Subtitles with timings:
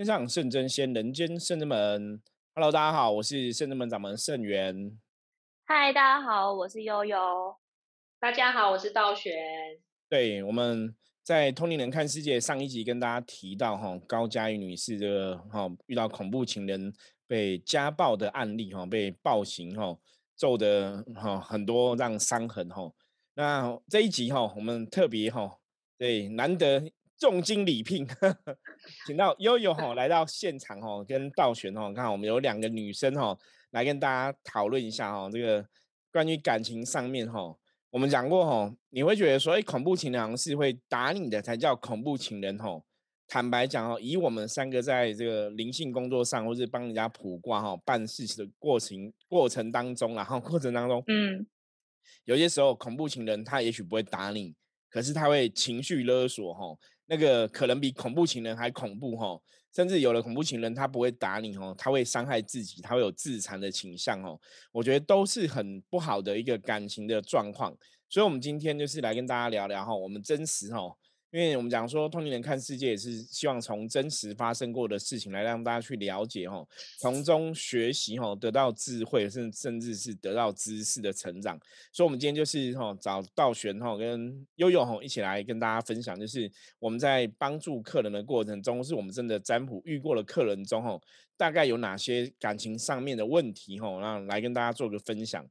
[0.00, 2.22] 天上圣真仙，人间圣真门。
[2.54, 4.98] Hello，大家好，我是圣真门掌门圣元。
[5.66, 7.54] 嗨，大家好，我是悠悠。
[8.18, 9.30] 大家好，我是道玄。
[10.08, 16.90] 对，我们在《通灵人看世界》上一集跟大家提到哈，高嘉瑜女士这个哈遇到恐怖情人
[17.26, 19.94] 被家暴的案例哈，被暴行哈
[20.34, 22.90] 揍的哈很多让伤痕哈。
[23.34, 25.58] 那这一集哈，我们特别哈，
[25.98, 26.90] 对难得。
[27.20, 28.08] 重金礼聘，
[29.06, 33.36] 请到悠悠哈来到现场哈，跟道玄哈，看我们有两个女生哈，
[33.72, 35.62] 来跟大家讨论一下哈，这个
[36.10, 37.54] 关于感情上面哈，
[37.90, 42.80] 我们讲过哈，你会觉得说，哎，恐怖情人是会打你的才叫恐怖情人哈。
[43.28, 51.46] 坦白讲哦，以我们三个在这个灵性工作上，或是帮人家卜卦哈，办事情的过程过程当中，然 后过程当中，嗯，
[52.24, 54.54] 有些时候恐怖情人他也许不会打你，
[54.88, 56.78] 可是他会情绪勒索哈。
[57.10, 59.42] 那个可能比恐怖情人还恐怖哦，
[59.74, 64.38] 甚至有了恐怖情人，他不会打你哦，他会伤害自己，他会有自残的倾向哦，
[64.70, 67.76] 我觉得都是很不好的一个感情的状况，
[68.08, 70.99] 所以，我们今天就是来跟大家聊聊哈，我们真实哈。
[71.32, 76.66] 因为我们讲说，通灵人看世界也是希望从真实发生过的事情来让大家去了解哈，
[76.98, 81.56] 从中学习哈，得到智慧，甚甚至是得到知识的成长。
[81.92, 86.50] 所以，我们今天就是哈找道玄哈跟悠悠哈一起来跟大家分享，就是
[86.80, 91.00] 我们在帮助客人的过程中，是我们真的占卜遇过的客人中哈，
[91.36, 95.46] 大概有哪些感情上面的问题哈，让来跟大家做个分享。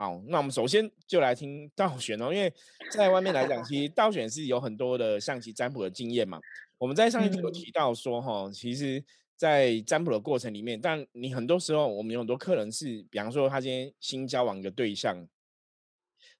[0.00, 2.52] 好，那我们首先就来听道玄哦，因为
[2.92, 6.40] 在外面来讲，其实 道玄是有很多的象棋占卜的经验嘛。
[6.78, 9.02] 我们在上一集有提到说，哈，其实，
[9.34, 15.26] 在占卜的过程里面，但你很多时候，我们有很多客人是，比方说他今天新交往一个对象，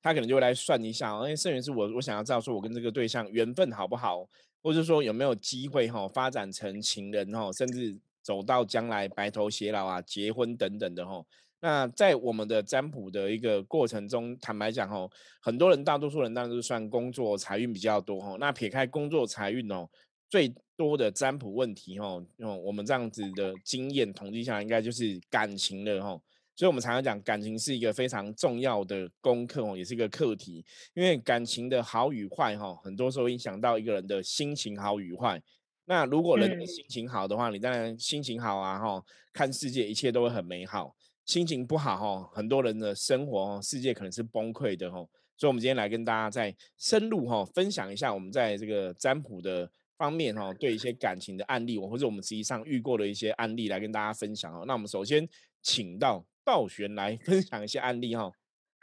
[0.01, 4.29] 他可能就会来算一下，哎，圣元是我，我想要知道说我跟这个对象缘分好不好，
[4.63, 11.25] 或者说有没有机会哈发展成情人哈，甚至走到将来白头偕老啊，结婚等等的哈。
[11.61, 15.11] 那在我们的占卜的一个过程中，坦白讲哦，
[15.41, 18.37] 很多人，大多数人当然是算工作财运比较多哦。
[18.39, 19.89] 那撇开工作财运哦，
[20.31, 26.21] 最多的占卜问题哦，用我们这样子的经验统计下来，应该就是感情了哦。
[26.55, 30.65] 所以我们常常讲，感情是一个非常重要的功课哦，也是一个课题。
[30.95, 35.41] 因为感情的好与坏哈，很多时候影响到一个人的心情好与坏。
[35.87, 40.95] 那如果人的心情好的话，你当然心情好啊哈，看世界一切都会很美好。
[41.29, 44.97] 心情不好哈，很多人的生活世界可能是崩溃的哈，
[45.37, 54.65] 所以，我们今天来跟大家再深入哈分享一下我们在这个占卜的方面哈，对一些感情的案例，或者我们实际上遇过的一些案例来跟大家分享哦。
[54.67, 55.29] 那我们首先
[55.61, 58.33] 请到道玄来 分享一些案例哈。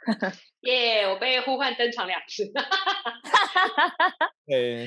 [0.62, 2.46] 耶，我被呼唤登场两次。
[4.46, 4.86] 对，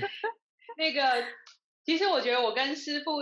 [0.78, 1.28] 那个，
[1.84, 3.18] 其实我觉得我跟师傅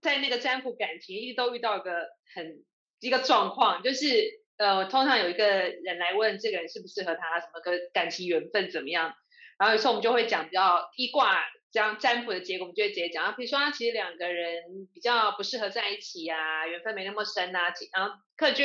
[0.00, 1.90] 在那个占卜感情一直都遇到一个
[2.32, 2.62] 很。
[3.00, 9.14] 一个状况就是，呃，通常有一个人来问这个人适不适合他，什么个感情缘分怎么样，
[9.58, 11.38] 然后有时候我们就会讲比较一卦
[11.70, 18.64] 这样占卜的结果，我们就会直接讲啊，比如说他其实两个人比较不适合在一起呀，缘分没那么深呐，然后客人就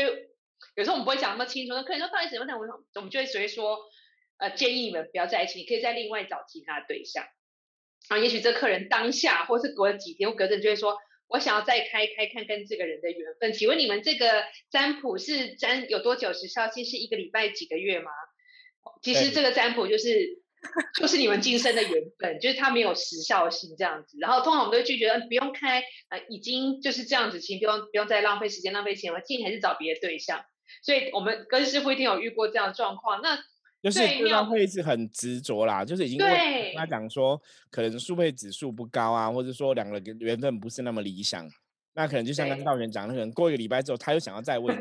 [0.75, 3.77] 有时候我们不会讲那么清楚，那客人说到底怎么讲，我们我们就会直接说，
[4.37, 7.23] 呃，建议你们不要在一起，你可以再另外找其他对象，
[8.09, 10.97] 啊，也许这客人当下或是隔了几天或隔阵就会说。
[11.27, 16.85] 我想要再开开看跟这个人的缘分，请问你们这个占卜是占有多久时效性？
[16.85, 18.11] 是一个礼拜几个月吗？
[19.01, 20.41] 其实这个占卜就是
[20.95, 24.17] 就是你们今生的缘分，就是它没有时效性这样子。
[24.19, 30.45] 然后通常我们都拒绝，不用开，呃，已经就是这样子，请不用不用再浪费时间浪费钱了，建议还是找别的对象。
[30.83, 33.21] 所以我们跟师傅一定有遇过这样的状况。
[33.21, 33.39] 那
[33.83, 36.27] 就是对方会是很执着啦，就是已经跟
[36.73, 37.39] 他讲说，
[37.69, 41.45] 可能速配指数不高啊，或者说两个缘分不是那么理想，
[41.93, 44.73] 那可能就像刚道员讲，那可能过一个礼拜之后，他又想要再问，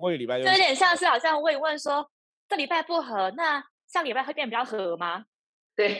[0.00, 2.10] 过一个礼拜 就有点像是好像问一问说，
[2.48, 5.24] 这礼拜不合，那下礼拜会变比较合吗？
[5.76, 5.94] 对，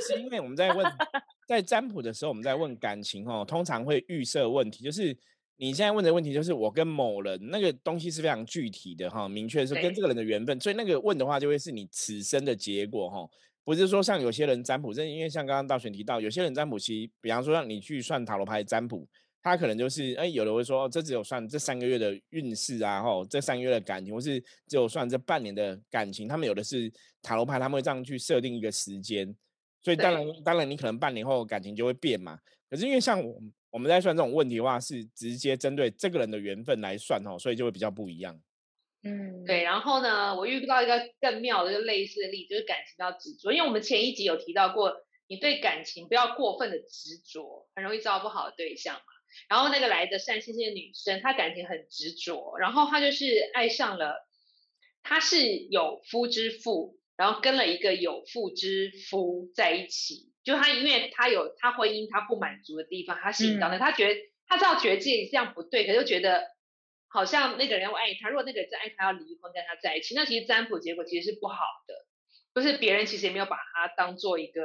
[0.00, 0.84] 是因为我们在问，
[1.46, 5.16] 在占卜的时候，我们在问感情哦，通常会预设问题，就是。
[5.60, 13.28] 你现在问的问题就是我跟某人那个东西是非常具体的哈，明确是跟这个人的缘分，所以那个问的话就会是你此生的结果哈，
[13.62, 19.06] 不是说像有些人占卜，这因为像刚刚道玄提到，有些人占卜其实，比方说让你去算塔罗牌占卜，
[19.42, 26.90] 他可能就是哎，有的会说这只有算这三个月的运势啊，吼，这三个月的感情，或是只有算这半年的感情，他们有的是
[27.20, 29.36] 塔罗牌，他们会这样去设定一个时间，
[29.82, 32.38] 所以当然当然你可能半年后感情就会变嘛，
[32.70, 33.38] 可是因为像我。
[33.70, 38.40] 我们在算这种问题的话，是直接针对这个人的缘分来算哦，所以就会比较不一样。
[39.02, 39.62] 嗯，对。
[39.62, 43.52] 然后呢，我遇到一个更妙的、就类似的例子，就是感情到执着。
[43.52, 44.92] 因为我们前一集有提到过，
[45.26, 49.02] 你对感情不要过分的执着，很容易找不好的对象嘛。
[49.48, 54.28] 然后那个来的善心心的女生，她感情很执着，然后她就是爱上了，
[55.02, 66.46] 她是有夫之妇，然后跟了一个有妇之夫在一起，就他因为他有他婚姻他不满足的地方，他心当的，他觉得他知道觉得自己这样不对，可是又觉得
[67.08, 71.56] 好像那个人要爱他，如果那个人真爱他要离婚跟他在一起，那其实占卜结果其实是不好
[71.86, 71.94] 的，
[72.54, 74.64] 就是别人其实也没有把他当做一个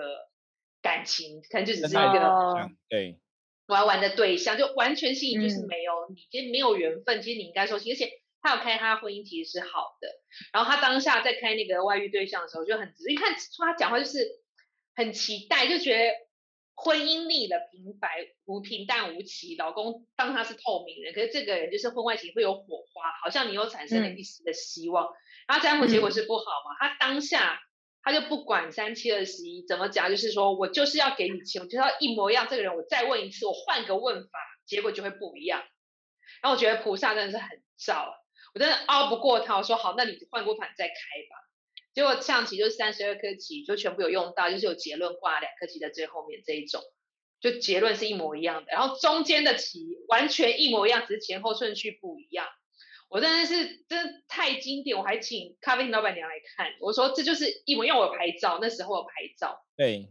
[0.81, 3.19] 感情，可能就只是一个对。
[3.68, 7.92] 玩玩的对象就完全吸引就是没有，你其实没有缘分，其实你应该收心。
[7.92, 8.12] 而且
[8.45, 10.07] 他有开他婚姻其实是好的，
[10.53, 14.19] 然后他当下在开那个外遇对象的时候就很直，一看说他讲话就是
[14.95, 16.13] 很期待，就觉得
[16.75, 25.12] 婚姻腻了，平白无平淡无奇，老公当他是透明人，可是这个人就是婚外情会有火花，好像你又产生了一丝的希望，
[25.47, 27.59] 然后占卜结果是不好嘛，他当下。
[28.07, 32.45] 他就不管三七二十一怎么讲，就是说我就是要给你钱，我就要一模一样。
[32.47, 34.38] 这个人我再问一次，我换个问法，
[34.68, 35.63] 结果就会不一样。
[36.44, 38.13] 然后我觉得菩萨真的是很照，
[38.56, 39.57] 我真的熬不过他。
[39.57, 41.36] 我说好，那你换过盘再开吧。
[41.94, 46.81] 结果象棋就是三十二颗棋，就全部有用到，就是有结论挂两颗棋在最后面这一种，
[47.40, 48.72] 就结论是一模一样的。
[48.72, 52.48] 然后中间的棋完全一模一样，只是前后顺序不一样。
[53.07, 56.74] 我真的是真的太经典，我还请咖啡厅老板娘来看。
[56.80, 59.66] 我说这就是一模，因为我有拍照，那时候有拍照。
[59.78, 60.10] 对，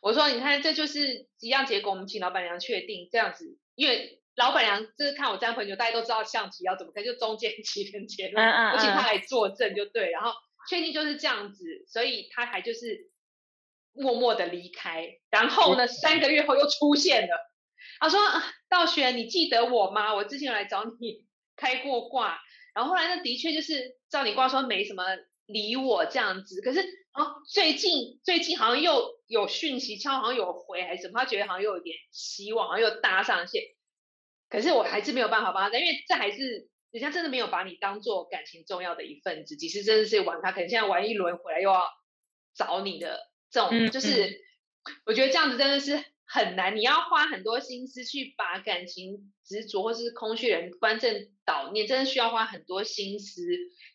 [0.00, 10.32] 我说你看这就是一样结果，我们请老板娘确定这样子，因为老板娘就是看我这样朋友，大家都知道象棋要怎么开，就中间棋跟结论，我请他来作证就对，然后
[10.68, 13.10] 确定就是这样子，所以他还就是
[13.92, 17.36] 默默的离开，然后呢三个月后又出现了，
[18.00, 18.20] 他说
[18.68, 20.14] 道玄，你记得我吗？
[20.14, 21.26] 我之前来找你。
[21.54, 22.40] 开过卦，
[22.74, 25.04] 然后后来那的确就是照你卦说没什么
[25.44, 26.80] 理我这样子，可是
[27.12, 33.62] 啊最近最近好像又有讯息，敲好像有回还是什么，他觉得好像又有点希望，好像又搭上线，
[34.52, 41.82] 可是我还是没有办法帮他，因为这还是人家真的没有把你当做感情重要的一份子，其实真的是玩他，可能现在玩一轮回来又要
[42.54, 43.18] 找你的
[43.50, 44.40] 这种，就是
[45.06, 46.04] 我觉得这样子真的是。
[46.24, 53.42] 很难，你要花很多心思去把感情执着或是空虚人关正导念，真的需要花很多心思。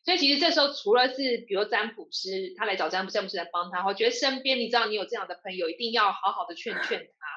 [0.06, 7.28] 所以其实这时候除了是比如占卜师，他来找占卜占卜师来帮他，我觉得身边你知道你有这样的朋友，一定要好好的劝劝他，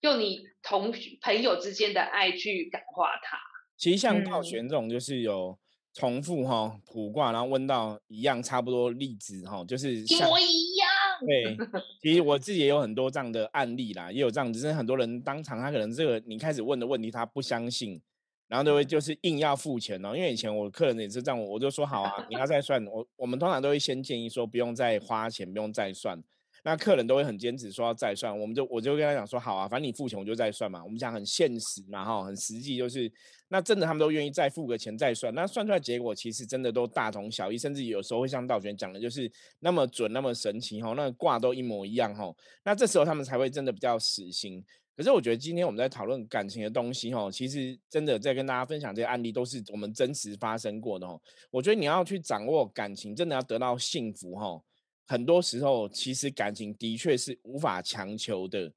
[0.00, 3.38] 用你同朋友之间的爱去感化他。
[3.76, 5.58] 其实像道玄这种，就是有
[5.94, 10.88] 重复哈卜卦，然后问到一样差不多例子哈，就是一模一样。
[11.26, 11.56] 对，
[12.00, 18.00] 其实我自己也有很多这样的案例啦，也有这样子，只是很多人当场他可能这个你开始问的问题他不相信，
[18.48, 20.14] 然后就会就是硬要付钱哦。
[20.16, 26.22] 因为以前我客人也是这样，我就说好啊，你要再算，我我们通常都会先建议说不用再花钱，不用再算。
[26.64, 30.82] 那客人都会很坚持说要再算，我们就我就跟他讲说好啊，反正你付钱我就再算嘛。
[30.84, 33.10] 我们讲很现实嘛哈，很实际，就是
[33.48, 39.30] 那真的他们都愿意再付个钱再算，那算出来结果其实真的都大同小异，甚至有时候会像道玄讲的，就是
[39.60, 42.34] 那么准那么神奇哈，那个卦都一模一样哈。
[42.64, 44.64] 那这时候他们才会真的比较死心。
[44.96, 51.18] 可是我觉得今天我们在讨论感情的东西哈，其实真的在跟大家分享这些案例都是我们真实发生过的哈。
[51.50, 54.60] 我觉得你要去掌握感情，真的要得到幸福哈。
[55.10, 58.72] 很多时候，其实感情的确是无法强求的，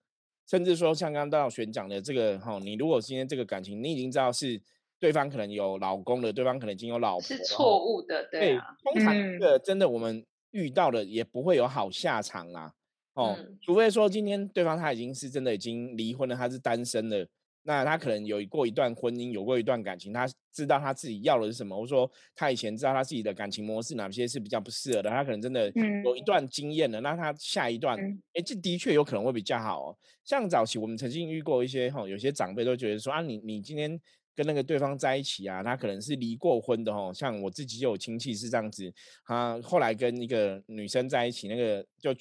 [0.50, 4.60] 甚至说像刚刚道玄讲的这个哈，你如果今天这个感情，你已经知道是
[5.00, 8.66] 对方可能有老公了，对方可能已经有老婆，是错误的，对啊。
[8.82, 12.74] 通常这个真的我们遇到的也不会有好下场啊，
[13.14, 17.28] 哦，除非说今天对方他已经是真的已经离婚了，他是单身的。
[17.66, 21.74] 那他可能有过一段婚姻，有过一段感情，他知道他自己要的是什么。
[21.78, 25.72] 我说他以前知道他自己的感情模式哪些是比较不适合的，他可能真的
[26.04, 27.00] 有一段经验了。
[27.00, 27.98] 那他下一段，
[28.34, 29.98] 哎，这的确有可能会比较好哦。
[30.26, 33.98] 像早期我们曾经遇过一些哈，有些长辈都觉得说啊，你你今天
[34.36, 37.14] 跟那个对方在一起啊，他可能是离过婚的哦。
[37.16, 38.94] 像我自己就有亲戚是这样子，
[39.26, 42.14] 他后来跟一个女生在一起，那个就。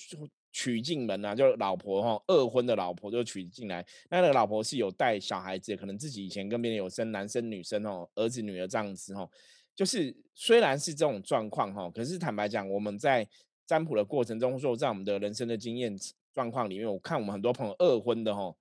[0.62, 3.85] 娶进门啊，就老婆哈，二婚的老婆就娶进来。
[4.09, 9.28] 那那个老婆是有带小孩子，可能自己以前跟别人有生男生女生哦，儿子女儿这样子哦。
[9.75, 13.26] 就是虽然是这种状况哈，可是坦白讲，我们在
[13.66, 15.92] 占卜的过程中，说在我们的人生的经验
[16.33, 18.54] 状况里面，我看我们很多朋友二婚的哈，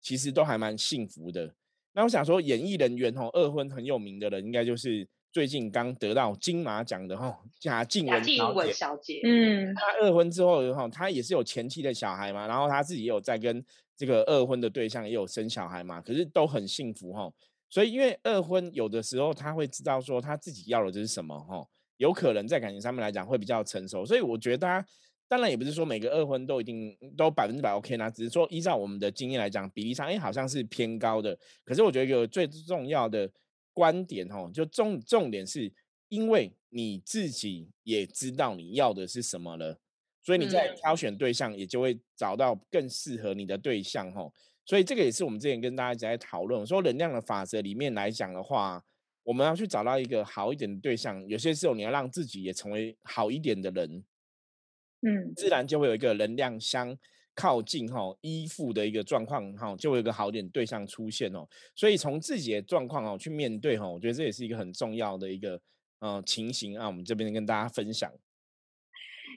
[0.00, 1.52] 其实都还蛮幸福的。
[1.94, 5.08] 那我想说，演艺人员哈，二婚很有名的人，应该就是。
[5.32, 13.64] 最近刚得到金马奖的哈贾静雯小姐，嗯，她二婚之后哈，她也是有前妻的小孩嘛，然后她自己也有在跟
[13.96, 17.30] 这个二婚的对象也有生小孩嘛，可是都很幸福哈。
[17.68, 21.62] 所以因为二婚有的时候他会知道说他自己要的这是什么哈，
[21.98, 24.88] 有可能在感情上面来讲会比较成熟，所以我觉得大家
[25.28, 31.38] 当然也不是说每个二婚都一定都百分之百 OK 啦，只是说依照我们的经验来讲，比例上哎好像是偏高的。
[31.62, 33.30] 可是我觉得一个最重要的
[33.78, 35.72] 观点哦，就重重点是
[36.08, 39.78] 因为你自己也知道你要的是什么了，
[40.20, 44.32] 所以你在挑选对象也就会找到更适合你的对象哦。
[44.64, 48.84] 所以这个也是我们之前跟大家一直在讨论，说能量的法则里面来讲的话，
[49.22, 54.02] 我们要去找到一个好一点的对象，有些时候你要让自己也成为好一点的人，
[55.02, 56.98] 嗯，自然就会有一个能量相
[57.38, 61.46] 靠近哈依附的一个状况哈，就会有一个好点对象出现哦。
[61.76, 65.60] 所以从自己的状况哦去面对哈，我觉得这也是一个很重要的一个
[66.00, 68.10] 呃情形啊，我们这边跟大家分享。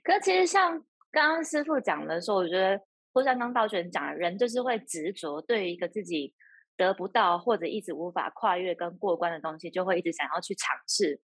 [0.03, 0.71] 可其实像
[1.11, 2.81] 刚刚师傅讲的时候，我觉得。
[3.13, 6.33] 或像刚道玄讲，人就是会执着，对于一个自己
[6.77, 11.19] 得不到或者一直无法跨越跟过关的东西，就会一直想要去尝试。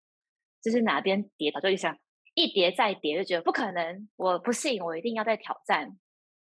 [0.60, 1.96] 就是哪边跌倒，就想
[2.34, 5.96] 一跌再跌，就觉得不可能，我不信，我一定要再挑战。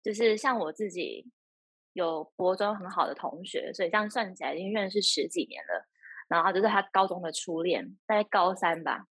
[0.03, 1.25] 就是像我自己
[1.93, 5.85] 有国中很好的同学，所以这样算起来已经认识十几年了。
[6.27, 9.05] 然后就是他高中的初恋，在高三吧，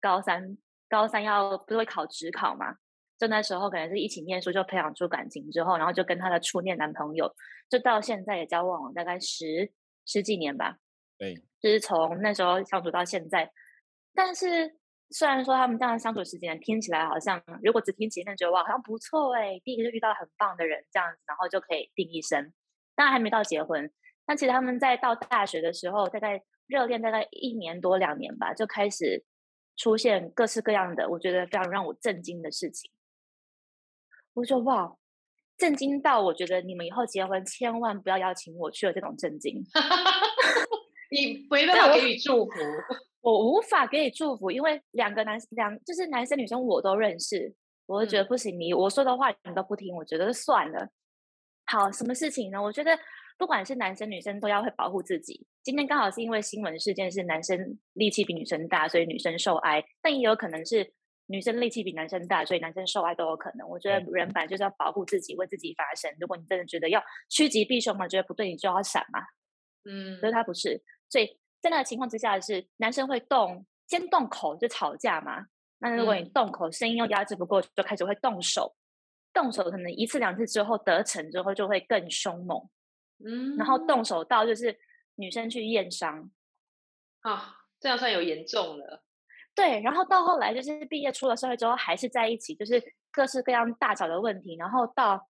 [0.00, 0.56] 高三
[0.88, 2.76] 高三要不是会考职考嘛？
[3.18, 7.30] 就那时候可能是一起念书，就培养出感情之后，然后就跟他的初恋男朋友，
[7.68, 9.70] 就到现在也交往了大概十
[10.06, 10.78] 十几年吧。
[11.18, 13.52] 对，就是从那时候相处到现在。
[14.14, 14.76] 但是
[15.12, 22.52] 虽然说他们这样相处时间听起来好像，如果只听前面觉得哇好像不错哎，第一个就遇到很棒的人这样子，然后就可以定一生。
[22.94, 23.90] 当然还没到结婚，
[24.26, 29.24] 但其实他们在到大学的时候，大概热恋大概一年多两年吧，就开始
[29.76, 32.90] 出现各式各样的，我觉得非常让我震惊的事情。
[34.34, 34.96] 我说哇，
[35.58, 39.62] 震惊到我觉得你们以后结婚千万不要邀请我去了这种震惊，
[41.10, 42.58] 你没办法给予祝福，
[43.22, 47.54] 我无法给你祝福，因为两个男两就是男生女生我都认识，
[47.86, 50.88] 我就觉得不行，你我说的话你都不听，我觉得算了。
[51.64, 52.62] 好，什么事情呢？
[52.62, 52.98] 我觉得
[53.38, 55.46] 不管是男生女生都要会保护自己。
[55.62, 60.92] 今天刚好是因为新闻事件是男生力气比女生大，所以女生受哀，但也有可能是。
[61.26, 63.66] 女生力气比男生大，所以男生受哀都有可能。
[63.66, 66.12] 我觉得人本来就是要保护自己，为自己发声。
[66.20, 69.20] 如果你真的觉得要趋吉避凶嘛，觉得不对，你就要闪嘛。
[69.88, 75.46] 嗯，所以他不是，所以在那个情况之下是男生会动，先动口就吵架嘛。
[75.78, 78.74] 那如果你动口，声音又压制不过，就开始会动手。
[79.32, 82.68] 动手可能一次两次之后得逞之后就会更凶猛。
[83.24, 84.78] 嗯，然后动手到就是
[85.14, 86.30] 女生去验伤。
[87.20, 89.02] 啊，这样算有严重了。
[89.54, 94.56] 对，然后到后来就是毕业出了社会之后还是在一起，就是各式各样大小的问题。
[94.56, 95.28] 然后到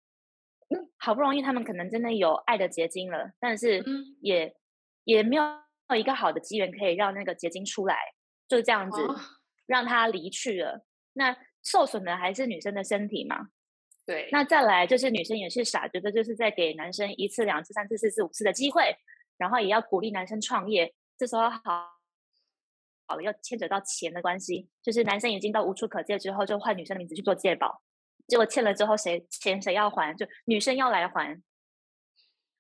[0.69, 3.85] 嗯，好不容易他们可能真的有爱的结晶了，但是
[4.21, 4.55] 也
[5.05, 5.43] 也没有
[5.97, 7.97] 一个好的机缘可以让那个结晶出来，
[8.49, 8.99] 就这样子
[9.67, 10.85] 让他离去了。
[11.13, 13.49] 那受损的还是女生的身体嘛？
[14.07, 14.29] 对。
[14.33, 18.97] 那再来就是女生也是傻，觉得就是在给男生一次、两次、三次、四次、五次的机会，
[19.39, 20.95] 然后也要鼓励男生创业。
[21.19, 21.93] 这时候好。
[23.09, 27.83] 好了，要牵扯到钱的关系，就是男生已经到无处可借之后，就换女生的名字去做借保，
[28.27, 30.17] 结果欠了之后，谁钱谁要还？
[30.17, 31.39] 就女生要来还，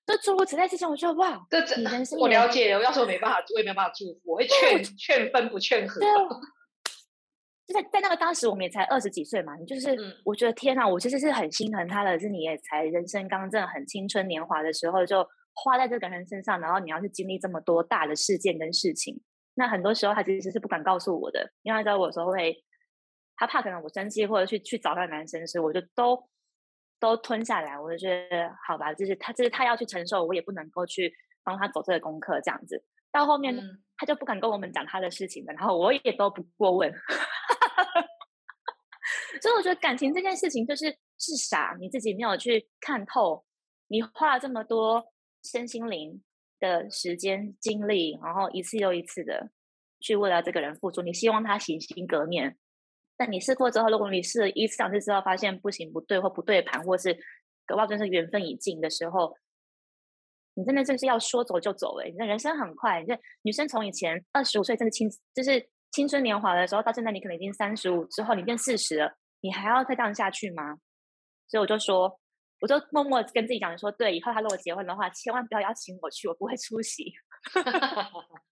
[0.07, 1.85] 就诸如此类事情，我觉得哇，这真
[2.19, 6.01] 我了解，我要说没办法，我也没办法祝福，我会劝劝分不劝和。
[7.65, 19.23] 就在在那个当时，我们也才二十几岁嘛，你就是我觉得天哪，我其实是很心疼他的，是你也才人生刚正很青春年华的时候，就花在这个人身上，然后你要去经历这么多大的事件跟事情。
[19.55, 22.57] 那很多时候他其实是不敢告诉我的，因为他知道我时候会，
[23.37, 26.17] 他怕可能我生气或者去去找他男生，所以我就都
[27.03, 27.77] 都吞下来。
[27.77, 32.85] 我就觉得好吧，就是他，就是他要去承受，我也不能够去帮他走这个功课这样子。
[33.11, 33.53] 到后面
[33.97, 36.89] 他就不敢跟我们讲他的事情了，然后我也都不过问。
[39.43, 43.45] 所以我觉得感情这件事情就是是傻，你自己没有去看透，
[43.89, 45.05] 你花了这么多
[45.43, 46.23] 身心灵。
[46.63, 49.51] 的时间精力，然后一次又一次的
[49.99, 52.57] 去为了这个人付出，你希望他洗心革面。
[53.23, 57.17] 但你试过之后，如果你试了一次两次之后发现不行、不对或不对盘，或是
[57.65, 59.33] 格外真是缘分已尽的时候，
[60.55, 62.01] 你真的就是要说走就走。
[62.01, 70.79] 哎，你的人生很快，你这女生从以前二十五岁，真的青就是青春年华的时候，到现在你可能已经三十五之后，你变四十了，你还要再这样下去吗？
[71.47, 72.19] 所以我就说。
[72.61, 77.13] 我就默默跟自己讲说，对，以后他如果结婚的话，千万不要邀请我去，我不会出席。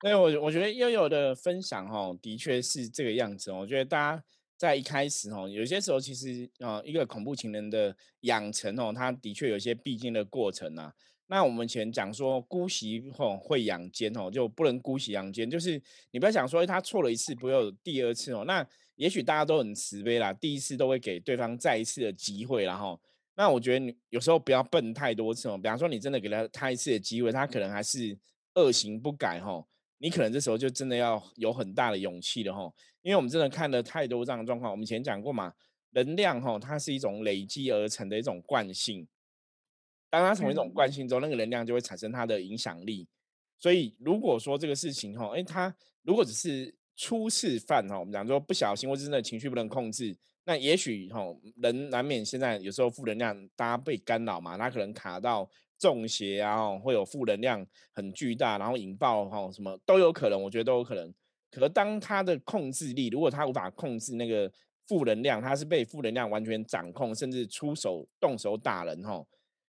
[0.00, 3.52] 对，我我觉得悠悠的分享哈，的确是这个样子。
[3.52, 4.24] 我觉得大家
[4.56, 10.90] 在一开始哈，有些时候其实啊，一个恐怖情人的养成哦，他的确有些必经的过程啊。
[11.26, 15.80] 那我们前讲说姑息吼会养奸哦，就不能姑息养奸，就是
[16.12, 18.44] 你不要想说他错了一次不会有第二次哦。
[18.46, 18.66] 那
[18.96, 22.98] 也许大家都很慈悲啦，第一次都会给对方再一次的机会，然后
[23.36, 25.58] 那我觉得你有时候不要笨太多次哦。
[25.58, 28.18] 比方说你真的给他他一次的机会，他可能还是
[28.54, 29.64] 恶行不改哈，
[30.02, 32.72] 你可能这时候就真的要有很大的勇气了哈。
[33.02, 35.52] 因为我们真的看了太多这样的状况，我们以前讲过嘛，
[35.90, 39.06] 能量哈它是一种累积而成的一种惯性。
[40.08, 43.06] 当它成为一种惯性之后，那个能量就会产生它的影响力。
[43.58, 51.24] 所以如果说这个事情哈，哎，它如果只是初次犯哈，我们讲说不小心或者真的情绪不能控制，那也许哈
[51.56, 55.48] 人难免现在有时候负能量大家被干扰嘛，他可能卡到
[55.80, 61.12] 中邪啊，会有负能量很巨大，然后引爆哈什么都有可能，我觉得都有可能。
[61.50, 64.48] 可当他的控制力，如果他无法控制那个
[64.86, 69.24] 负能量，他是被负能量完全掌控，甚至出手动手打人哈。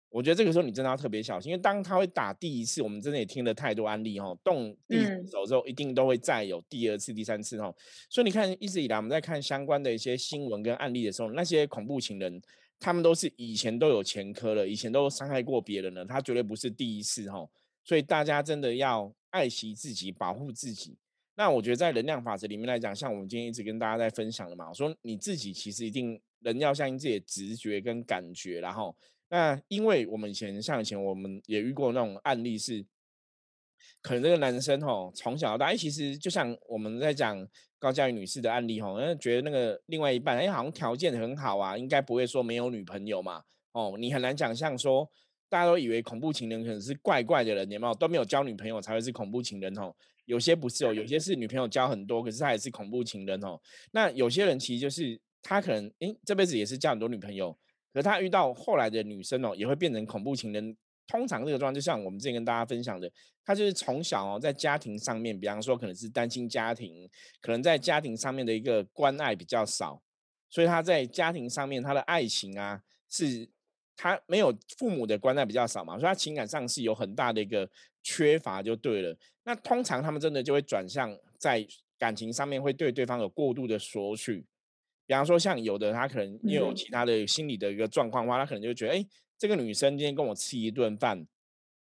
[0.09, 7.73] 我觉得这个时候你真的要特别小心，因为当他会打第一次，我们真的也听了太多案例哈，动第一手之后一定都会再有第二次、第三次哈。
[8.09, 12.41] 所以你看，一直以来我们在看相关的一些新闻跟案例的时候，那些恐怖情人，
[12.81, 17.47] 他们都是以前都有前科了，以前都伤害过别人了，他绝对不是第一次哈。
[17.85, 20.97] 所以大家真的要爱惜自己，保护自己。
[21.35, 28.93] 那我觉得在能量法则里面来讲，像我们今天一直跟大家在分享的嘛，我说你自己其实一定人要相信自己的直觉跟感觉，然后。
[29.33, 32.85] 那因为我们以前像以前我们也遇过那种案例是，
[34.01, 37.47] 可能这个男生哈从小到大，哎，其实就像我们在讲
[37.79, 45.09] 高佳瑜女士的案例哈，因为觉得那个另外一半哎好像条件很好啊，应该不会说没有女朋友嘛，哦，你很难想象说
[45.49, 49.93] 大家都以为恐怖情人可能是怪怪的人，你们都没有交女朋友才会是恐怖情人哦，
[50.25, 53.59] 有些不是哦，有些是女朋友交很多，可是他也是恐怖情人哦。
[53.91, 57.57] 那有些人其实就是他可能哎这辈子也是交很多女朋友。
[57.93, 60.77] 可他遇到后来的女生哦，也会变成恐怖情人。
[61.11, 63.11] 通常这个状况，就像我们之前跟大家分享的，
[63.43, 67.09] 他就是从小哦，在家庭上面，比方说可能是单亲家庭，
[67.41, 70.01] 可能在家庭上面的一个关爱比较少，
[70.49, 73.45] 所以他在家庭上面他的爱情啊，是
[73.97, 77.69] 他没有父母的关爱比较少嘛，所以他情感上是有很大的一个
[78.01, 79.13] 缺乏，就对了。
[79.43, 81.67] 那通常他们真的就会转向在
[81.99, 84.45] 感情上面，会对对方有过度的索取。
[85.05, 89.05] 比方说，像有的他可能又有其他的心理的一个状况的话，他可能就觉得，哎，
[89.41, 91.25] 这个女生今天跟我吃一顿饭，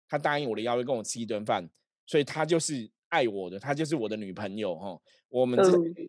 [0.09, 1.65] 她答应我的邀约跟我吃一顿饭，
[2.05, 5.01] 所以她就是爱我的，她就是我的女朋友哈。
[5.29, 5.57] 我们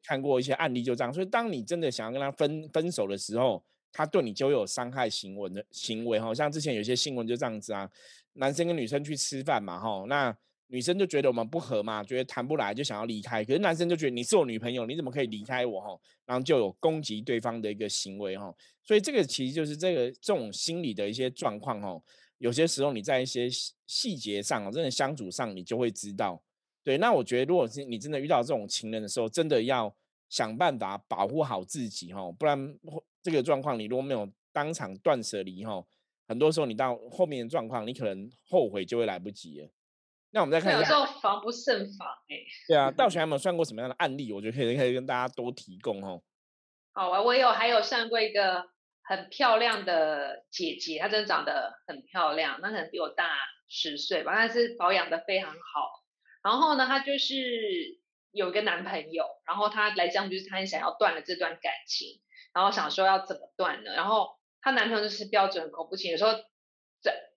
[0.02, 6.34] 看过一些案例就这样，所以当你真的想要跟她分分手的时候，她对你就有伤害行为的行为哈。
[6.34, 7.88] 像之前有些新闻就这样子啊，
[8.34, 10.36] 男生跟女生去吃饭嘛哈，那。
[10.68, 13.44] 女生就觉得我们不合嘛，觉得谈不来，就想要离开。
[13.44, 15.80] 可是男生就觉得你是我女朋友，你怎么可以离开我？
[15.80, 18.54] 哈，然后就有攻击对方的一个行为，哈。
[18.84, 22.02] 所以这个其实就是这个这种心理的一些状况，哈。
[22.40, 23.48] 有些时候你在一些
[23.88, 26.42] 细节上，真的相处上，你就会知道。
[26.84, 29.96] 对，那我觉得如果是你真的遇到这种情人的时候，真的要
[30.30, 32.78] 想办法保护好自己，哈，不然
[33.24, 35.84] 这个状况你如果没有当场断舍离，哈，
[36.28, 39.70] 很多时候你到后面的状况，你可能后悔就会来不及了。
[40.36, 42.36] 那我们再看一下，有时候防不胜防哎。
[42.68, 44.34] 对啊，道玄有没有算过什么样的案例？
[44.34, 46.22] 我觉得可以可以跟大家多提供哦。
[46.94, 48.66] 好啊，我有还有算过一个
[49.02, 53.30] 很漂亮的姐姐，她真的长得很漂亮，那可能比我大
[53.70, 56.04] 十岁吧，但是保养的非常好。
[56.44, 57.98] 然后呢，她就是
[58.32, 62.20] 有一个男朋友，然后她来讲就是她很想要断了这段感情，
[62.54, 63.94] 然后想说要怎么断呢？
[63.94, 66.44] 然后她男朋友就是标准恐怖情，有时候在。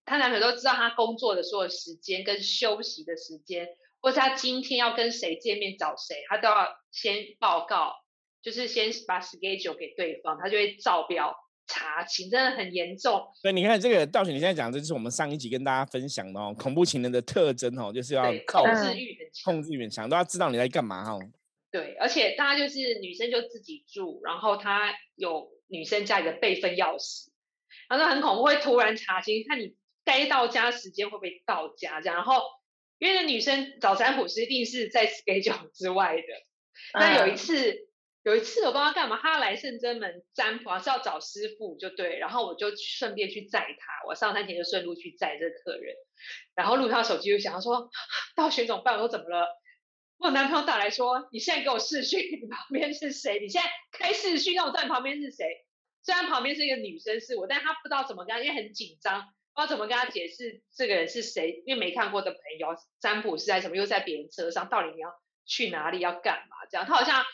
[0.09, 3.69] 她男朋友都知道她工作的所有时间跟休息的时间，
[4.01, 7.93] 或是她今天要跟谁见面找谁，她都要先报告，
[8.43, 11.35] 就是先把 schedule 给对方，他就会照标
[11.67, 13.31] 查情，真的很严重。
[13.35, 21.19] 所以你看这个道雪，你现在讲这就是我们上一集跟大家分享的哦，恐怖情人的特征哦，就是要控制欲很强，控制欲很强，都要知道你在干嘛哈。
[21.71, 27.27] 对，而且大家就是女生就自己住，然后她有女生家里的备份钥匙，
[27.91, 29.77] 然后很恐怖，会突然查清，看你。
[30.09, 32.01] 该到家时间会不会到家？
[32.01, 32.43] 这样，然后
[32.99, 36.23] 因为女生找占卜师一定是在 schedule 之外的。
[36.95, 37.91] 那有一次，
[38.23, 39.21] 有一次我帮他干嘛？
[39.21, 42.19] 他来圣真门占卜是要找师傅，就对。
[42.19, 45.95] 然后我就顺便去载他，我上山前就顺路去载这个客人。
[46.55, 47.91] 然后路上手机就想，他说
[48.35, 49.47] ：“到学怎么办？”我说：“怎么了？”
[50.17, 53.41] 我男朋友打来说：“你现在给我视讯，你旁边是谁？
[53.41, 55.67] 你现在开视讯，让我知道你旁边是谁。
[56.03, 65.11] 虽然旁边是一个女生是我，但他不知道怎么干，因为很紧张。”不知道怎么跟他解释这个人是谁，因为没看过的朋友，占卜是在什么，又在别人车上，到底你要
[65.47, 66.65] 去哪里，要干嘛？
[66.71, 67.25] 这样，他好像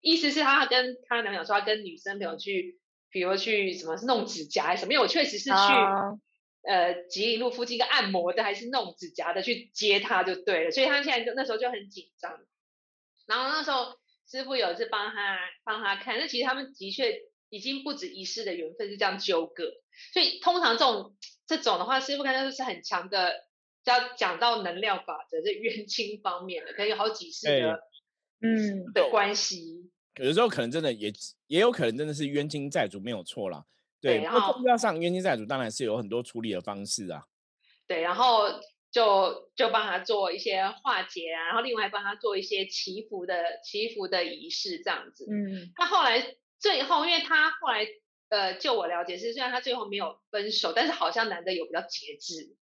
[0.00, 2.78] 意思是他跟他男朋友说，他跟女生朋友去，
[3.10, 4.94] 比如去什么弄指甲还是什么？
[4.94, 5.56] 因为我确实是去，
[6.66, 12.40] 呃吉林路附近一个按摩的还是弄指甲的去接他就对了，所以他现在就那时候就很紧张。
[13.26, 13.98] 然后那时候
[14.30, 19.64] 师傅有一次帮他帮他看，那其实他们的确已经不止一世的缘分是这样纠葛，
[20.14, 21.14] 所以通常这种
[21.46, 23.46] 这种的话，师傅看就是很强的，
[23.84, 27.80] 要讲到能量法则这冤亲方面的，可能有好几世的
[28.40, 29.90] 嗯的关系。
[30.16, 31.12] 有的时候可能真的也
[31.46, 33.64] 也有可能真的是冤亲债主没有错啦。
[34.00, 37.24] 对，然后要上冤亲债主当然是有很多处理的方式啊。
[37.86, 38.48] 对，然后
[38.90, 45.26] 就就帮他做一些化解啊，然后另外帮他做一些祈福的祈福的仪式这样子。
[45.30, 47.86] 嗯他后来最后，因为他后来
[48.28, 52.56] 呃，就我了解是，虽然他最后没有分手，但是好像男的有比较节制。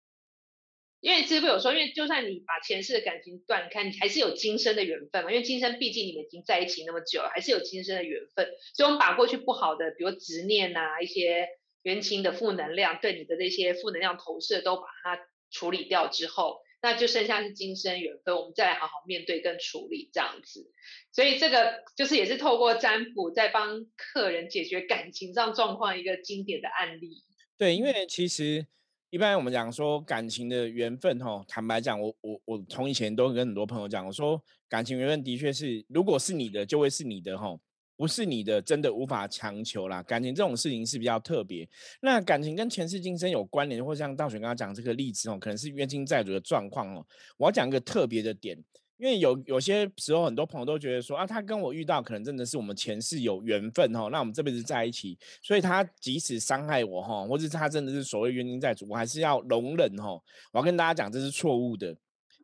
[1.00, 5.30] 因为师傅有说，因为就算你把前世的感情断开，你还是有今生的缘分嘛。
[5.32, 8.46] 因为今生毕竟你们已经在一起那么久了，还是有今生的缘分。
[8.74, 11.48] 所以我们把过去不好的，比如执念啊，一些
[11.82, 15.18] 冤亲的负能量，对你的那些负能量投射，都把它
[15.50, 20.70] 处理掉之后，那就剩下是今生缘分，我们再来好好面对跟处理这样子。
[21.12, 27.22] 所以这个就是也是透过占卜在帮客人解决感情上状况一个经典的案例。
[27.58, 28.66] 对，因为其实
[29.10, 37.58] 一般我们讲说感情的缘分，哈，坦白讲，我我我从以前都跟很多朋友讲，我说感情缘分的确是，如果是你的就会是你的，哈，
[38.00, 40.02] 不是你的真的无法强求啦。
[40.04, 41.68] 感情这种事情是比较特别，
[42.00, 47.06] 那感情跟前世今生有关联，或像道玄刚刚讲这个例子哦，可能是冤亲债主的状况哦。
[47.36, 48.56] 我要讲一个特别的点。
[48.96, 60.10] 因为有有些时候，很多朋友都觉得说啊，他跟我遇到可能真的是我们前世有缘分哦，那我们这辈子在一起，所以他即使伤害我哈，或者他真的是所谓冤亲债主，我还是要容忍哈。
[60.52, 61.96] 我要跟大家讲，这是错误的，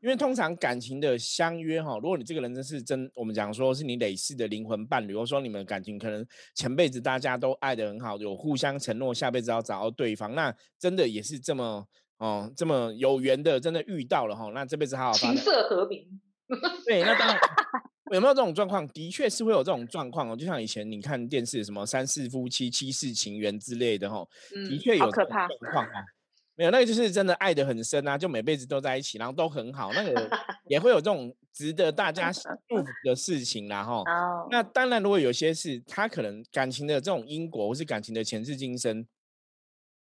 [0.06, 11.84] 因为通常感情的相约哈，如果你这个人真是真，我们讲说是你累世的灵魂伴侣，或者说你们感情可能前辈子大家都爱得很好，有互相承诺下辈子要找到对方，那真的也是这么
[12.18, 16.06] 哦这么有缘的，真的遇到了哈，那这辈子好好琴瑟和鸣。
[16.86, 17.36] 对，那当然
[18.14, 18.86] 有没有这种状况？
[18.86, 20.36] 的确是会有这种状况哦。
[20.36, 24.24] 就像以前你看电视什么三世夫妻、七世情缘之类的哈，
[24.70, 26.04] 的确有这种状况啊。
[26.56, 29.92] 没有，那个就是真的爱的很深啊，就每辈子都在一起，然后都很好。
[29.92, 30.30] 那个
[30.68, 34.02] 也 会有这种值得大家祝福的事情啦哈。
[34.50, 39.06] 那当然，如果有些是他可能感情的这种因果，或是感情的前世今生，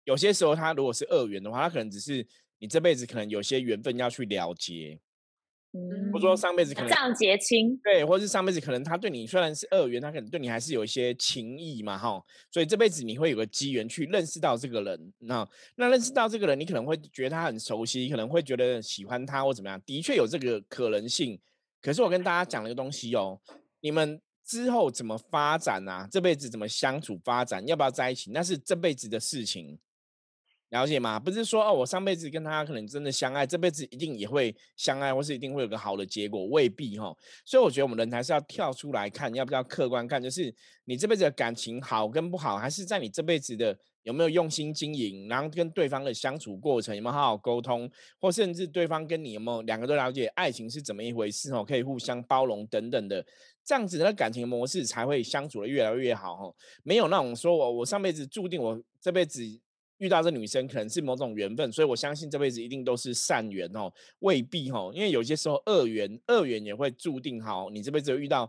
[0.05, 2.25] 有些时候他如果是恶缘的话，他可能只是
[2.57, 4.99] 你这辈子可能有些缘分要去了结。
[5.71, 12.19] 嗯，或者说上辈子可能这样结亲，对，或是上辈子可能他对你虽然是恶缘，他可能对你还是有一些情谊嘛，哈，
[12.51, 21.39] 所以这辈子你会有个机缘去认识到这个人，那那认识到这个人，你可能会觉得他很熟悉，可能会觉得喜欢他或怎么样，的确有这个可能性。
[21.81, 23.39] 可是我跟大家讲了一个东西哦，
[23.81, 26.07] 你们之后怎么发展啊？
[26.11, 29.77] 这辈子怎么相处发展，要不要在一起，那是这辈子的事情。
[30.69, 31.19] 了解吗？
[31.19, 37.11] 不是说哦，我上辈子跟他可能真的相爱，这辈子一定也会相爱，或是一定会有个好的结果，未必哈。
[37.43, 40.53] 所以我觉得我们人还是要跳出来看，要不要客观看，就是
[40.85, 53.25] 你这辈子的感情好跟不好，还是在你这辈子的有没有用心经营，然后跟对方的相处过程有没有好好沟通，或甚至对方跟你有没有两个都了解爱情是怎么一回事哦，可以互相包容等等的，
[53.65, 56.53] 这样子的感情模式才会相处的越来越好哈。
[56.83, 59.43] 没有那种说我我上辈子注定我这辈子。
[59.99, 68.47] 遇到这女生可能是某种缘分，所以我相信这辈子一定都是善缘哦，未必哦，因为有些时候恶缘，恶缘也会注定好你这辈子遇到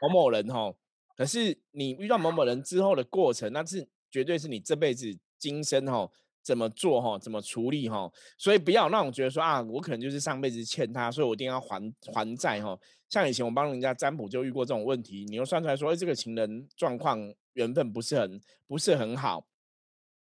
[0.00, 0.74] 某某人哦。
[1.16, 6.10] 可是你遇到某某人之后的过程，那是绝对是你这辈子今生哦
[6.42, 8.10] 怎么做哈，怎么处理哈。
[8.38, 12.78] 所以不要那种觉得说啊，我可能就是上辈子欠他，所以我一定要还还债哈。
[13.08, 17.20] 像以前我帮人家占卜就遇过这种问题，你又算出来说，哎，这个情人状况
[17.52, 19.44] 缘分不是很不是很好。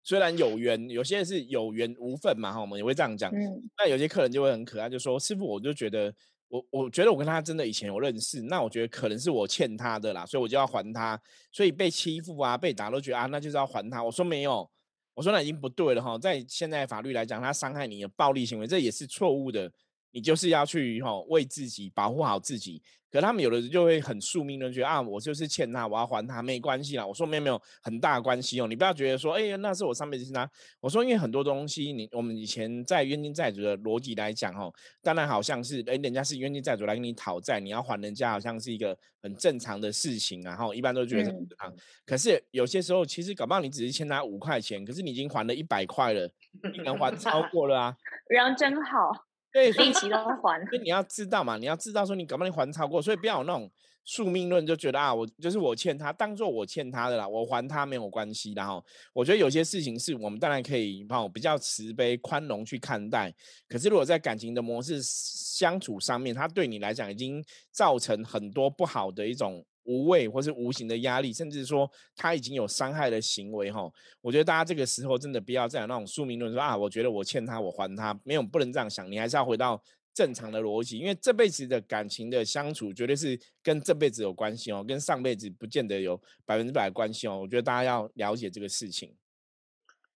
[0.05, 3.33] 虽然有缘，有些人是有缘无分嘛，哈，我们也会这样讲。
[3.79, 6.14] 那有些客人就会很可爱，就说：“师傅，我就觉得
[6.49, 11.19] 我，我觉得我跟他真的以前有认识，那我觉得可能是我欠他的啦，所以我就要还他。
[11.51, 14.05] 所以被欺负啊，被打都觉得啊，那就是要还他。
[14.05, 14.71] 我说没有，
[15.14, 19.73] 我说那已经不对了哈，在现在法律来讲，他伤害你的暴力行为，这也是错误的。
[20.11, 22.81] 你就是要去哈为自己保护好自己。
[23.14, 27.07] 可他们有的人就会很宿命的觉得啊，我就是欠他，我要还他，没关系啦。
[27.07, 30.50] 我说没有没有很大关系哦，你不要觉得说，哎，那是我上辈子欠他。
[30.81, 41.72] 我说因为很多东西，你我们以前在冤亲债主的逻辑来讲哦，当然好像是哎，人家是冤亲债主来跟你讨债，你要还人家，好像是一个很正常的事情，然后一般都觉得很正常。
[42.05, 46.29] 可是有些时候，其实搞不好你只是欠他五块钱，可是你已经还了一百块了，
[46.77, 47.96] 你能还超过了啊。
[48.27, 49.12] 人真好。
[49.55, 50.67] 对，利息都还。
[50.67, 53.71] 所以你要知道嘛，你要知道说你搞不好你还超过，所以不要有那种
[54.05, 58.83] 宿命论，就觉得啊，我就是我欠他，当做我欠他的啦，我还他没有关系的哈。
[59.12, 63.33] 我觉得有些事情是我们当然可以哈比较慈悲宽容去看待，
[63.69, 67.40] 可是如果在感情的模式相处上面，他对你来讲已经
[67.71, 69.64] 造成很多不好的一种。
[69.85, 89.14] 无谓或是无形的压力，甚至说他已经有伤害的行为哈，我觉得大家这个时候真的不要再有那种宿命论，说啊，我觉得我欠他，我还他，没有不能这样想，你还是要回到正常的逻辑，因为这辈子的感情的相处绝对是跟这辈子有关系哦，跟上辈子不见得有百分之百的关系哦，我觉得大家要了解这个事情。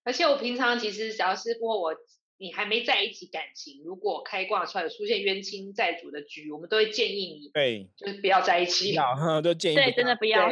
[0.04, 1.94] 而且我平常其实只要是过我。
[2.38, 8.94] 你还没在一起，感情如果开挂出来有出现冤亲债主的局，我们都会建议你，对，就是不要在一起，
[9.42, 10.50] 都建议，对，真的不要。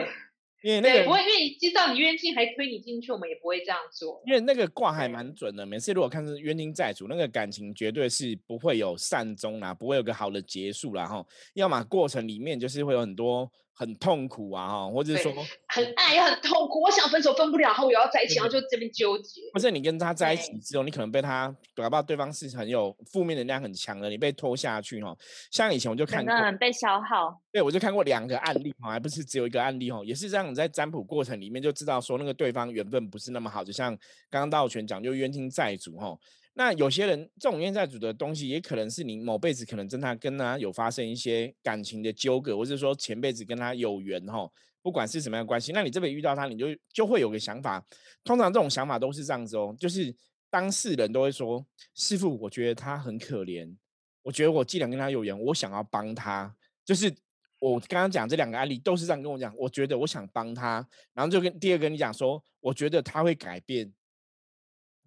[0.62, 4.20] 因为那个不会，因为你知道你冤亲还推你进去，我们也不会这样做。
[4.26, 11.24] 因为那个卦还蛮准的，每次如果看是冤亲债主，那个感情绝对是不会有善终啦，不会有个好的结束啦哈。
[11.54, 13.48] 要么过程里面就是会有很多。
[13.78, 15.30] 很痛苦啊，哈，或者说
[15.68, 16.80] 很爱也很痛苦。
[16.80, 19.42] 我想分手分不了，然后我要在一起，然后就这边纠结。
[19.52, 25.14] 不是你跟他在一起之后，你可能被他搞不好对方是很有负面能量很强的，你被拖下去哈。
[25.50, 30.54] 像以前我就看过被消耗，对我就看过两个案例哈，还不是只有一个案例哈，也是这样。
[30.54, 33.94] 在占卜过程里面就知道说那个对方缘分不是那么好，就像
[34.30, 36.16] 刚刚道全讲，就冤亲债主哈。
[36.58, 47.84] 那有些人这种冤债主的东西，也可能是你某辈子可能真他跟他有发生一些感情的纠葛，或者说前辈子跟他有缘哈，不管是什么样的关系，那你这边遇到他，你就就会有个想法。
[48.24, 50.16] 通常这种想法都是这样子哦，就是
[50.48, 51.62] 当事人都会说
[51.94, 53.76] ：“师傅，我觉得他很可怜，
[54.22, 57.14] 我觉得我既然跟他有缘，我想要帮他。”就是
[57.60, 63.92] 我刚刚讲这两个案例都是这样跟我讲，我觉得我想帮他，然后就跟第二个你讲说，我觉得他会改变。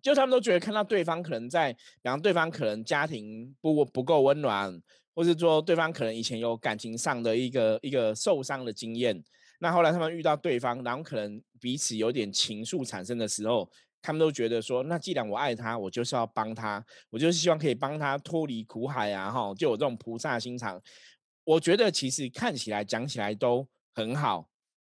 [0.01, 4.81] 就他们都觉得看到对方可能在，比方对方可能家庭不不够温暖，
[5.13, 9.23] 或是说对方可能以前有感情上的一个一个受伤的经验，
[9.59, 13.69] 那后来他们遇到对方，然后可能彼此有点情愫产生的时候，
[14.01, 20.81] 他们都觉得说，那既然我爱他，我就是要帮他，我就是希望可以帮他脱离苦海啊，哈，就有这种菩萨心肠。
[21.43, 24.48] 我觉得其实看起来讲起来都很好。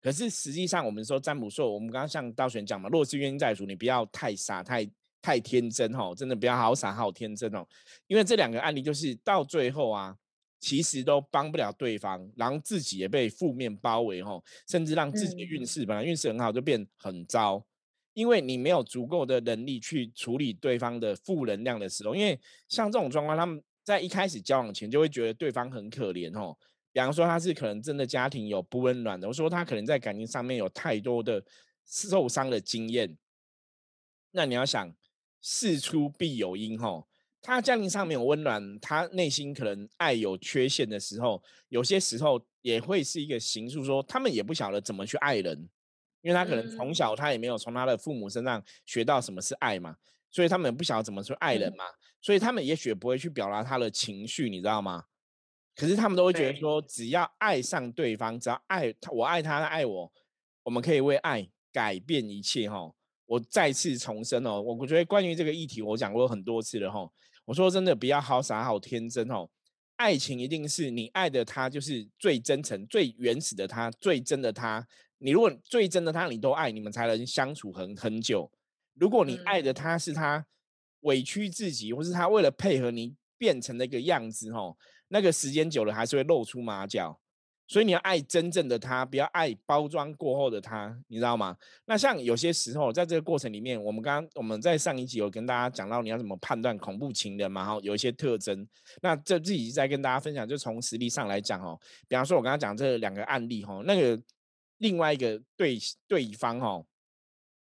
[0.02, 4.84] 可是实际上，我们说占卜说，我们刚刚像道玄讲嘛，若是冤亲债主，你不要太傻、太
[5.22, 7.64] 太天真哈，真的不要好傻好天真哦。
[8.08, 10.16] 因为这两个案例就是到最后啊，
[10.58, 17.64] 其实都帮不了对方，然后自己也被负面包围哈，甚至让自己的运势本来运势很好就变很糟，
[18.14, 22.12] 因为你没有足够的能力去处理对方的负能量的时候。
[22.12, 22.36] 因为
[22.66, 26.58] 像这种状况，他们在一开始交往前就会觉得对方很可怜哦。
[26.92, 31.42] 比方说他是可能真的家庭有不温暖的，我说他可能在感情上面有太多的
[31.86, 33.16] 受伤的经验。
[34.30, 34.94] 那你要想
[35.40, 37.08] 事出必有因吼，
[37.40, 45.68] 他家庭上面有温暖，他内心可能爱有缺陷的时候，有些时候也会是一个形式，说他们也不晓得怎么去爱人，
[46.20, 49.96] 因为他可能从小他也没有从他的父母身上学到什么是爱嘛，
[50.30, 51.84] 所以他们也不晓得怎么去爱人嘛，
[52.20, 55.04] 所以他们也许不会去表达他的情绪，你知道吗？
[55.74, 60.12] 可是他们都会觉得说，只要爱上对方，只要爱他，我爱他，他爱我，
[60.64, 62.92] 我们可以为爱改变一切哈。
[63.26, 67.10] 我再次重申哦，我我觉得关于这个议题，我讲过很多次了哈。
[67.46, 69.48] 我说真的，不要好傻好天真哦。
[69.96, 74.86] 爱情一定是你爱的他，就是最真诚、最原始的他，最真的他。
[75.18, 78.50] 你如果最真的他你都爱，你们才能相处很很久。
[78.94, 80.44] 如果你爱的他是他
[81.00, 84.76] 委屈自己，或是他为了配合你变成那个样子哦。
[85.12, 87.20] 那个时间久了还是会露出马脚，
[87.68, 91.54] 所以你要爱真正的他，不要爱包装过后的他，你知道吗？
[91.84, 98.66] 那像有些时候，在这个过程里面，我们刚刚我们在上一集有跟大家讲到你要怎么判断恐怖情人嘛，哈，有一些特征。
[99.02, 104.18] 那这自己在跟大家分享，就从实力上来讲哦，比方说我刚刚讲这两个案例哈，那个
[104.78, 106.86] 另外一个对对方哦。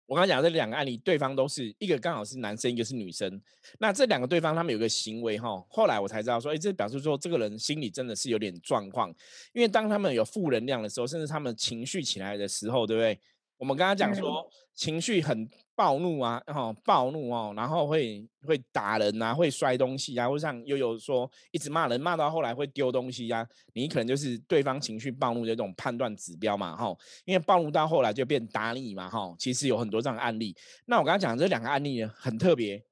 [0.08, 3.38] 我刚刚讲这两个案例，对方都是一个刚好是男生，一个是女生。
[3.78, 9.10] 那这两个对方他们有个行为哈，后来我才知道说，哎，这表示说这个人心里真的是有点状况。
[9.52, 13.20] 因为当他们有负能量的时候，甚至他们情绪起来的时候，对不对？
[13.58, 15.48] 我们刚刚讲说情绪很。
[15.78, 26.92] 暴怒啊，哈，暴怒哦，然后会会打人啊，会摔东西啊，或像悠悠说一直骂人，骂到后来会丢东西呀，你可能就是对方情绪暴怒的这种判断指标嘛，哈，
[27.24, 30.52] 因为暴怒到后来就变打你嘛，哈，其实有很多这样的案例。
[30.86, 32.84] 那我刚刚讲这两个案例呢，很特别，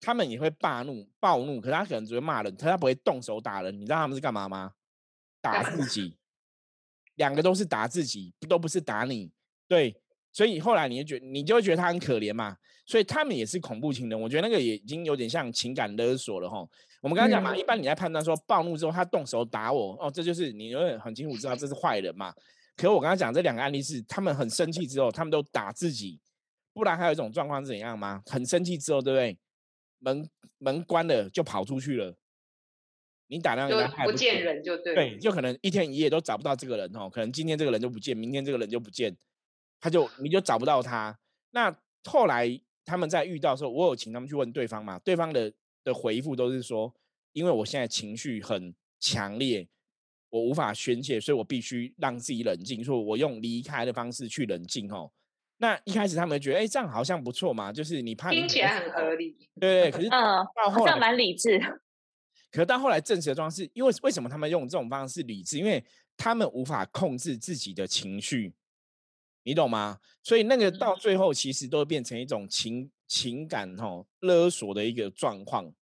[0.00, 3.72] 他们也会暴怒，暴怒，可是他可能只会骂人，可他不会动手打人。
[3.80, 4.72] 你知道他们是干嘛吗？
[5.40, 6.16] 打自己，
[7.14, 9.30] 两个都是打自己，都不是打你，
[9.68, 9.96] 对。
[10.32, 14.20] 所以后来你就觉你就会觉得他很可怜嘛，所以他们也是恐怖情人。
[14.20, 16.58] 我觉得那个也已经有点像情感勒索了哈。
[17.00, 22.34] 我们刚刚讲嘛，一般你在判断说暴怒之后他动手打我哦，这就是你有点很清楚知道这是坏人嘛。
[22.76, 26.20] 可我刚刚讲这两个案例是他们很生气之后，他们都打自己，
[26.74, 28.22] 不然还有一种状况是怎样吗？
[28.26, 29.38] 很生气之后，对不对？
[30.00, 32.14] 门门关了就跑出去了，
[33.28, 39.16] 你打量人不见人就对，对，就可能一天一夜都找不到这个人哦，可能今天这个人就不见，明天这个人就不见，
[39.86, 41.16] 他就你就找不到他。
[41.52, 41.72] 那
[42.02, 45.52] 后来他们在遇到的时候，我有请他们去问对方嘛，对方的
[45.84, 46.92] 的回复都是说，
[47.32, 49.68] 因为我现在情绪很强烈，
[50.28, 55.12] 我无法宣泄，所以我必须让自己冷静，说我用离开的方式去冷静哦。
[55.58, 59.90] 那一开始他们觉得，哎，这样好像不错嘛，就是你怕听起来很合理，对对。
[59.92, 61.60] 可是嗯，好像蛮理智。
[62.50, 65.58] 可是到后来证实的状况是，因为为什么他们用这种方式理智？
[65.58, 65.84] 因为
[66.16, 68.52] 他们无法控制自己的情绪，
[69.46, 69.98] 你懂吗？
[70.22, 75.72] 所以那个到最后其实都变成一种情情感哈勒索的一个状况。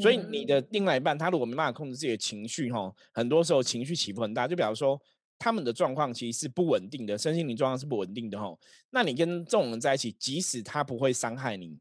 [0.00, 4.98] 所以你的另外一半他如果没办法控制自己的情绪哈，很多时候情绪起伏很大，就比如说。
[5.36, 8.58] 他们的状况其实是不稳定的，身心灵状况是不稳定的吼。
[8.90, 11.76] 那你跟这种人在一起，即使他不会伤害你，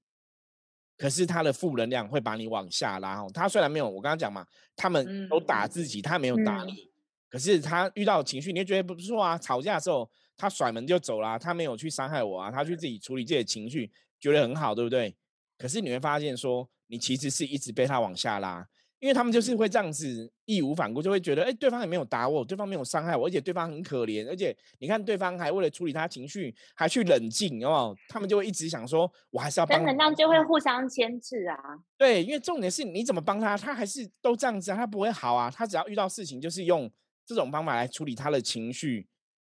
[0.97, 3.29] 可是他的负能量会把你往下拉吼。
[3.31, 4.45] 他虽然没有我刚刚讲嘛，
[4.75, 6.91] 他们都打自己，他没有打你，
[7.29, 9.37] 可是他遇到情绪，你就觉得不错啊。
[9.37, 15.15] 吵架的时候他甩门就走了，他没有去伤害我啊，他去自己处理自己的情绪，觉得很好，对不对？
[15.57, 18.67] 可是你会发现说，你其实是一直被他往下拉。
[18.99, 29.83] 因为他们就是会这样子义无反顾，就会觉得，哎，对方也没有打我，对方没有伤害我，而且对方很可怜，而且你看对方还为了处理他情绪，还去冷静，哦，他们就会一直想说，我还是要帮。
[29.83, 31.57] 能量就会互相牵制啊。
[31.97, 35.51] 对，因为重点是你怎么帮他，他还是都这样子，他不会好啊。
[35.51, 36.89] 他只要遇到事情，就是用
[37.25, 39.05] 这种方法来处理他的情绪，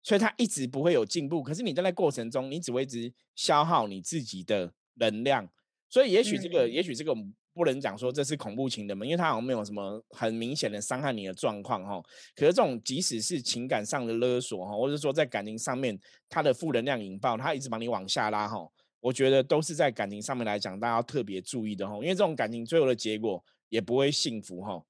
[0.06, 1.42] 所以他一直不会有进步。
[1.42, 5.48] 可是你在那过程中，你只会一直消耗你自己的能量，
[5.90, 7.12] 所以也许这个，也许这个。
[7.56, 12.02] 不能讲说这是恐怖情人嘛，因为他好像没有什么很明显的伤害你的状况哈。
[12.34, 18.58] 可是这种即使是情感上的勒索哈，或者说在感情上面他的负能量引爆，他一直把你往下拉哈，
[19.00, 21.94] 我觉得都是在感情上面来讲，大家要特别注意的哈。
[21.94, 24.84] 因为这种感情最后的结果也不会幸福哈。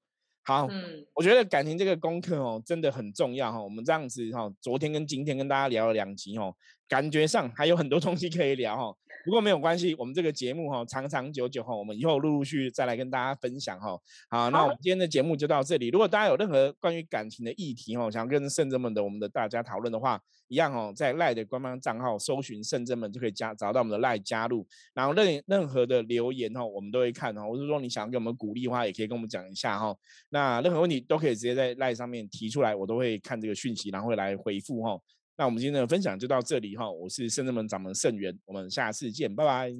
[0.47, 3.61] 好，嗯，我觉得感情这个功课哦真的很重要哈。
[3.61, 6.55] 我们这样子哈，昨天跟今天跟大家聊了两集哦，
[6.87, 8.97] 感觉上还有很多东西可以聊哈。
[9.25, 13.99] 不过没有关系，我们这个节目哈长长久久哈，我们以后陆陆续续再来跟大家分享哈。
[14.29, 15.89] 好，那我们今天的节目就到这里。
[15.89, 24.65] 如果大家有任何关于感情的议题哈，想跟圣者们的我们的大家讨论的话，一样哦，在赖的官方账号搜寻圣者们就可以加找到我们的赖加入。
[24.93, 27.45] 然后任任何的留言哈，我们都会看哈。
[27.45, 29.93] 或者说你想要给我们鼓励的话，也可以跟我们讲一下哈。
[30.29, 34.97] 那任何问题都可以直接在赖上面提出来，我都会看这个讯息，然后会来回复哈。
[35.37, 39.71] 那我们今天的分享就到这里哈，我是圣人门掌门圣元，我们下次见，拜拜，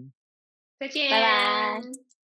[0.80, 2.17] 再见，拜拜。